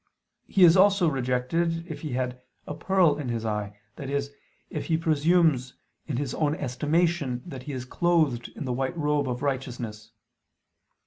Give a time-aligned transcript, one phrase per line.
[0.47, 4.21] He is also rejected if he had "a pearl in his eye," i.e.
[4.71, 5.75] if he presumes
[6.07, 10.11] in his own estimation that he is clothed in the white robe of righteousness.